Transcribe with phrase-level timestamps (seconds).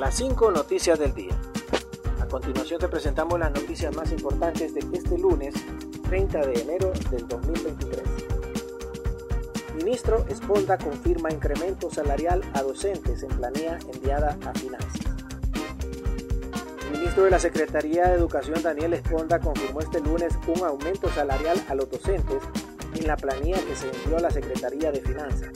[0.00, 1.38] Las 5 noticias del día.
[2.22, 5.54] A continuación te presentamos las noticias más importantes de este lunes
[6.08, 8.02] 30 de enero del 2023.
[9.76, 15.02] Ministro Esponda confirma incremento salarial a docentes en planilla enviada a finanzas.
[16.86, 21.62] El ministro de la Secretaría de Educación Daniel Esponda confirmó este lunes un aumento salarial
[21.68, 22.42] a los docentes
[22.94, 25.50] en la planilla que se envió a la Secretaría de Finanzas.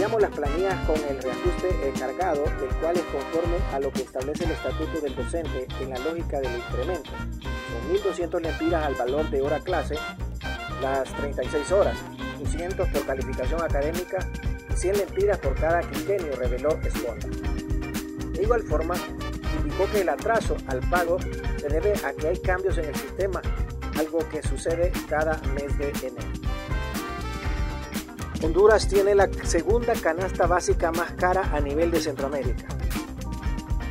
[0.00, 4.44] Enviamos las planillas con el reajuste cargado, el cual es conforme a lo que establece
[4.44, 7.10] el estatuto del docente en la lógica del incremento.
[7.10, 9.96] Son 1.200 lempiras al valor de hora clase,
[10.80, 11.98] las 36 horas,
[12.38, 14.26] 200 por calificación académica
[14.72, 17.28] y 100 lempiras por cada quinquenio, reveló Esponda.
[18.32, 18.94] De igual forma,
[19.58, 21.18] indicó que el atraso al pago
[21.58, 23.42] se debe a que hay cambios en el sistema,
[23.98, 26.39] algo que sucede cada mes de enero.
[28.42, 32.68] Honduras tiene la segunda canasta básica más cara a nivel de Centroamérica.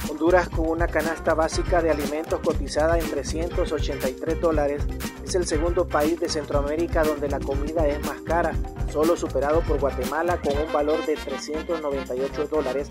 [0.10, 4.84] Honduras con una canasta básica de alimentos cotizada en 383 dólares
[5.24, 8.54] es el segundo país de Centroamérica donde la comida es más cara,
[8.92, 12.90] solo superado por Guatemala con un valor de 398 dólares,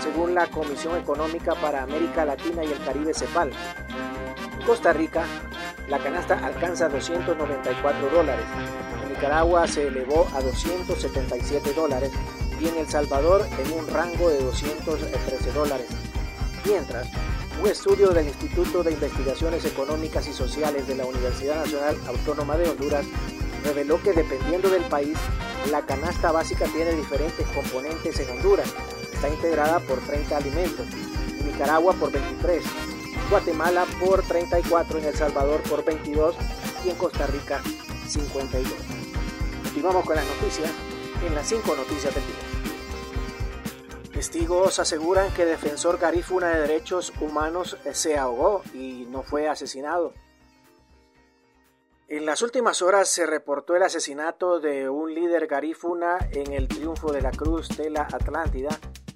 [0.00, 3.50] según la Comisión Económica para América Latina y el Caribe CEPAL.
[4.60, 5.24] En Costa Rica,
[5.88, 8.46] la canasta alcanza 294 dólares,
[9.20, 12.10] Nicaragua se elevó a 277 dólares
[12.58, 15.88] y en El Salvador en un rango de 213 dólares.
[16.64, 17.06] Mientras,
[17.60, 22.70] un estudio del Instituto de Investigaciones Económicas y Sociales de la Universidad Nacional Autónoma de
[22.70, 23.04] Honduras
[23.62, 25.18] reveló que dependiendo del país,
[25.70, 28.72] la canasta básica tiene diferentes componentes en Honduras.
[29.12, 30.86] Está integrada por 30 alimentos,
[31.38, 32.64] en Nicaragua por 23,
[33.28, 36.34] Guatemala por 34, en El Salvador por 22
[36.86, 37.60] y en Costa Rica
[38.08, 38.99] 52.
[39.70, 40.68] Continuamos con las noticias
[41.24, 42.34] en las 5 noticias del día.
[44.12, 50.12] Testigos aseguran que defensor garífuna de derechos humanos se ahogó y no fue asesinado.
[52.08, 57.12] En las últimas horas se reportó el asesinato de un líder garífuna en el triunfo
[57.12, 58.70] de la Cruz de la Atlántida,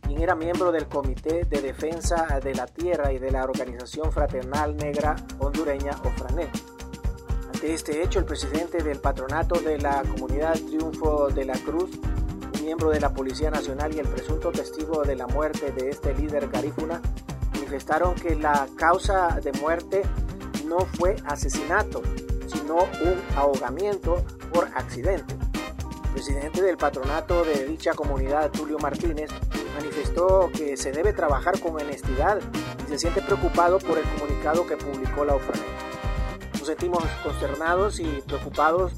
[0.07, 4.77] quien era miembro del Comité de Defensa de la Tierra y de la Organización Fraternal
[4.77, 6.84] Negra Hondureña, OFRANET
[7.73, 11.91] este hecho, el presidente del patronato de la comunidad Triunfo de la Cruz,
[12.55, 16.15] un miembro de la Policía Nacional y el presunto testigo de la muerte de este
[16.15, 17.01] líder garífuna,
[17.55, 20.03] manifestaron que la causa de muerte
[20.67, 22.03] no fue asesinato,
[22.47, 25.35] sino un ahogamiento por accidente.
[25.35, 29.31] El presidente del patronato de dicha comunidad, Tulio Martínez,
[29.79, 32.41] manifestó que se debe trabajar con honestidad
[32.87, 35.94] y se siente preocupado por el comunicado que publicó la OFRANET
[36.65, 38.93] nos sentimos consternados y preocupados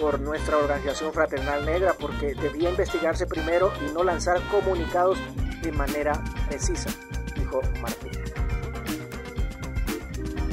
[0.00, 5.16] por nuestra organización fraternal negra porque debía investigarse primero y no lanzar comunicados
[5.62, 6.90] de manera precisa,
[7.36, 8.32] dijo Martínez.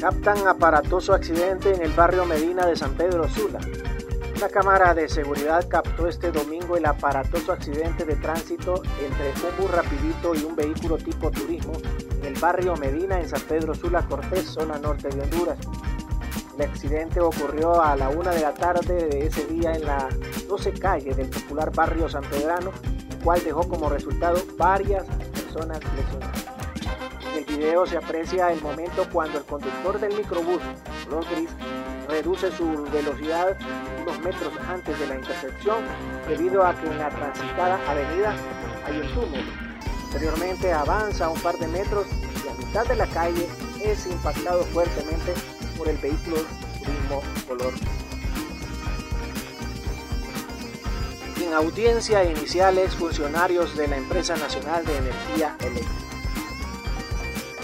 [0.00, 3.58] Captan aparatoso accidente en el barrio Medina de San Pedro Sula.
[4.36, 9.70] Una cámara de seguridad captó este domingo el aparatoso accidente de tránsito entre un bus
[9.72, 11.72] rapidito y un vehículo tipo turismo
[12.20, 15.58] en el barrio Medina en San Pedro Sula Cortés, zona norte de Honduras.
[16.58, 20.08] El accidente ocurrió a la una de la tarde de ese día en la
[20.48, 22.70] 12 calle del popular barrio San Pedrano,
[23.10, 26.46] el cual dejó como resultado varias personas lesionadas.
[27.30, 30.62] En el video se aprecia el momento cuando el conductor del microbús,
[31.30, 31.50] gris,
[32.08, 33.54] reduce su velocidad
[34.00, 35.84] unos metros antes de la intersección
[36.26, 38.34] debido a que en la transitada avenida
[38.86, 39.44] hay un túnel.
[40.04, 42.06] Posteriormente avanza un par de metros
[42.42, 43.46] y a mitad de la calle
[43.84, 45.34] es impactado fuertemente
[45.76, 46.36] por el vehículo
[46.80, 47.72] mismo color.
[51.44, 55.90] En audiencia inicial, funcionarios de la Empresa Nacional de Energía Eléctrica.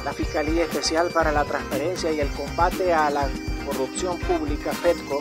[0.04, 3.28] La Fiscalía Especial para la Transparencia y el Combate a la
[3.66, 5.20] Corrupción Pública, FEDCO,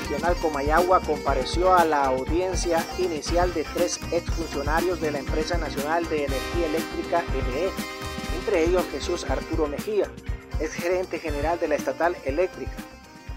[0.00, 6.24] Regional Comayagua, compareció a la audiencia inicial de tres exfuncionarios de la Empresa Nacional de
[6.24, 7.68] Energía Eléctrica, NE,
[8.40, 10.10] entre ellos Jesús Arturo Mejía,
[10.60, 12.72] es gerente general de la estatal eléctrica,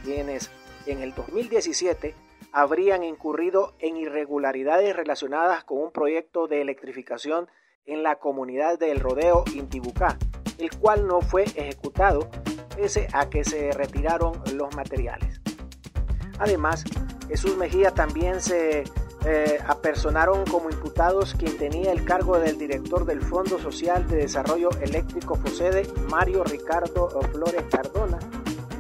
[0.03, 0.51] quienes
[0.85, 2.15] en el 2017
[2.51, 7.47] habrían incurrido en irregularidades relacionadas con un proyecto de electrificación
[7.85, 10.17] en la comunidad del Rodeo Intibucá,
[10.57, 12.29] el cual no fue ejecutado
[12.75, 15.41] pese a que se retiraron los materiales.
[16.39, 16.83] Además,
[17.27, 18.83] Jesús Mejía también se
[19.25, 24.69] eh, apersonaron como imputados quien tenía el cargo del director del Fondo Social de Desarrollo
[24.81, 28.17] Eléctrico FOSEDE, Mario Ricardo Flores Cardona,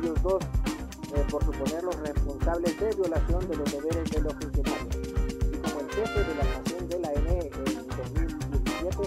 [0.01, 0.43] y los dos
[1.15, 4.95] eh, por suponer los responsables de violación de los deberes de los funcionarios.
[5.51, 8.97] Y como el jefe de la nación de la ENE en 2017,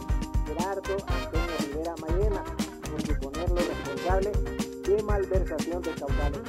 [0.47, 1.95] Gerardo Antonio Rivera
[3.69, 4.33] responsable
[4.87, 6.41] de malversación de caudales.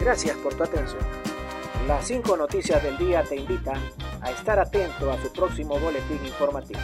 [0.00, 1.29] Gracias por tu atención.
[1.86, 3.80] Las 5 noticias del día te invitan
[4.20, 6.80] a estar atento a su próximo boletín informativo.